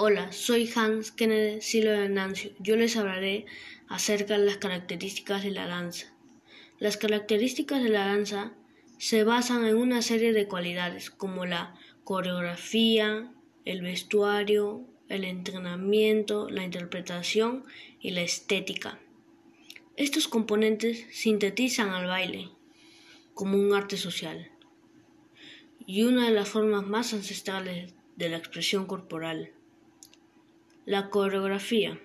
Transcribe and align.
Hola, 0.00 0.30
soy 0.30 0.70
Hans 0.76 1.10
Kennedy 1.10 1.58
de 1.80 2.08
Nancio. 2.08 2.52
Yo 2.60 2.76
les 2.76 2.96
hablaré 2.96 3.46
acerca 3.88 4.38
de 4.38 4.44
las 4.44 4.56
características 4.56 5.42
de 5.42 5.50
la 5.50 5.66
danza. 5.66 6.14
Las 6.78 6.96
características 6.96 7.82
de 7.82 7.88
la 7.88 8.06
danza 8.06 8.52
se 8.98 9.24
basan 9.24 9.66
en 9.66 9.76
una 9.76 10.00
serie 10.02 10.32
de 10.32 10.46
cualidades 10.46 11.10
como 11.10 11.46
la 11.46 11.74
coreografía, 12.04 13.32
el 13.64 13.82
vestuario, 13.82 14.84
el 15.08 15.24
entrenamiento, 15.24 16.48
la 16.48 16.62
interpretación 16.62 17.64
y 17.98 18.12
la 18.12 18.22
estética. 18.22 19.00
Estos 19.96 20.28
componentes 20.28 21.06
sintetizan 21.10 21.88
al 21.88 22.06
baile 22.06 22.50
como 23.34 23.58
un 23.58 23.74
arte 23.74 23.96
social 23.96 24.48
y 25.88 26.04
una 26.04 26.26
de 26.26 26.34
las 26.34 26.48
formas 26.48 26.86
más 26.86 27.12
ancestrales 27.14 27.94
de 28.14 28.28
la 28.28 28.36
expresión 28.36 28.86
corporal. 28.86 29.57
La 30.88 31.10
coreografía 31.10 32.00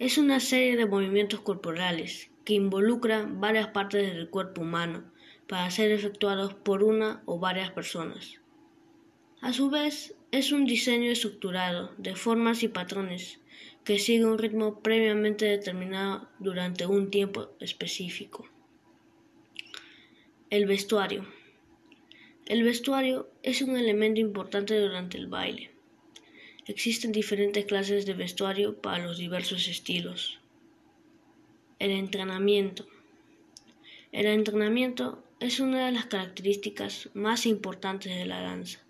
es 0.00 0.18
una 0.18 0.40
serie 0.40 0.76
de 0.76 0.84
movimientos 0.84 1.38
corporales 1.38 2.28
que 2.44 2.54
involucran 2.54 3.40
varias 3.40 3.68
partes 3.68 4.12
del 4.12 4.30
cuerpo 4.30 4.62
humano 4.62 5.04
para 5.46 5.70
ser 5.70 5.92
efectuados 5.92 6.54
por 6.54 6.82
una 6.82 7.22
o 7.24 7.38
varias 7.38 7.70
personas. 7.70 8.40
A 9.40 9.52
su 9.52 9.70
vez, 9.70 10.16
es 10.32 10.50
un 10.50 10.64
diseño 10.64 11.08
estructurado 11.08 11.94
de 11.96 12.16
formas 12.16 12.64
y 12.64 12.68
patrones 12.68 13.38
que 13.84 14.00
sigue 14.00 14.24
un 14.24 14.38
ritmo 14.38 14.80
previamente 14.80 15.44
determinado 15.44 16.28
durante 16.40 16.86
un 16.86 17.12
tiempo 17.12 17.52
específico. 17.60 18.48
El 20.50 20.66
vestuario. 20.66 21.28
El 22.46 22.64
vestuario 22.64 23.30
es 23.44 23.62
un 23.62 23.76
elemento 23.76 24.20
importante 24.20 24.76
durante 24.80 25.16
el 25.16 25.28
baile. 25.28 25.73
Existen 26.66 27.12
diferentes 27.12 27.66
clases 27.66 28.06
de 28.06 28.14
vestuario 28.14 28.80
para 28.80 29.04
los 29.04 29.18
diversos 29.18 29.68
estilos. 29.68 30.40
El 31.78 31.90
entrenamiento. 31.90 32.86
El 34.12 34.24
entrenamiento 34.24 35.22
es 35.40 35.60
una 35.60 35.84
de 35.84 35.92
las 35.92 36.06
características 36.06 37.10
más 37.12 37.44
importantes 37.44 38.16
de 38.16 38.24
la 38.24 38.40
danza. 38.40 38.80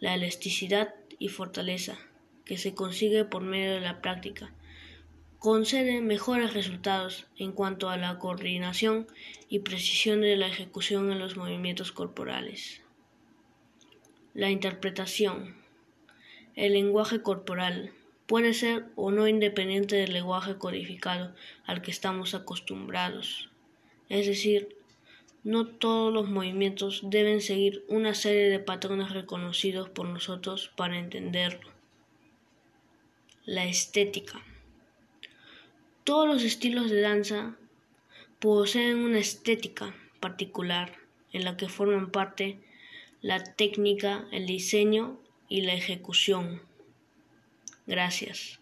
La 0.00 0.16
elasticidad 0.16 0.96
y 1.20 1.28
fortaleza 1.28 1.96
que 2.44 2.58
se 2.58 2.74
consigue 2.74 3.24
por 3.24 3.42
medio 3.42 3.74
de 3.74 3.80
la 3.80 4.02
práctica 4.02 4.52
concede 5.38 6.00
mejores 6.00 6.54
resultados 6.54 7.26
en 7.36 7.52
cuanto 7.52 7.88
a 7.88 7.96
la 7.96 8.18
coordinación 8.18 9.06
y 9.48 9.60
precisión 9.60 10.22
de 10.22 10.36
la 10.36 10.48
ejecución 10.48 11.12
en 11.12 11.20
los 11.20 11.36
movimientos 11.36 11.92
corporales. 11.92 12.82
La 14.34 14.50
interpretación 14.50 15.61
el 16.54 16.74
lenguaje 16.74 17.22
corporal 17.22 17.92
puede 18.26 18.54
ser 18.54 18.86
o 18.96 19.10
no 19.10 19.28
independiente 19.28 19.96
del 19.96 20.12
lenguaje 20.12 20.56
codificado 20.56 21.34
al 21.64 21.82
que 21.82 21.90
estamos 21.90 22.34
acostumbrados. 22.34 23.50
Es 24.08 24.26
decir, 24.26 24.76
no 25.44 25.66
todos 25.66 26.12
los 26.12 26.28
movimientos 26.28 27.00
deben 27.02 27.40
seguir 27.40 27.84
una 27.88 28.14
serie 28.14 28.48
de 28.48 28.58
patrones 28.58 29.10
reconocidos 29.10 29.88
por 29.88 30.06
nosotros 30.06 30.70
para 30.76 30.98
entenderlo. 30.98 31.70
La 33.44 33.64
estética. 33.64 34.40
Todos 36.04 36.28
los 36.28 36.42
estilos 36.42 36.90
de 36.90 37.00
danza 37.00 37.56
poseen 38.38 38.98
una 38.98 39.18
estética 39.18 39.94
particular 40.20 40.96
en 41.32 41.44
la 41.44 41.56
que 41.56 41.68
forman 41.68 42.10
parte 42.10 42.58
la 43.20 43.42
técnica, 43.42 44.26
el 44.32 44.46
diseño 44.46 45.18
y 45.52 45.60
la 45.60 45.74
ejecución. 45.74 46.62
Gracias. 47.86 48.61